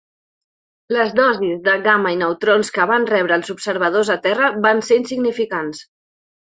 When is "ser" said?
4.91-5.03